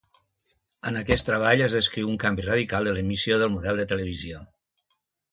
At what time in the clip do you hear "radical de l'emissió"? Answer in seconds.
2.47-3.37